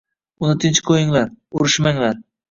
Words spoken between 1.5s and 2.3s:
urishmanglar.